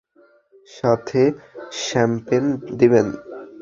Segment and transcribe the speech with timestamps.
[0.67, 1.21] সাথে
[1.81, 2.45] শ্যাম্পেন
[2.79, 3.07] দিবেন।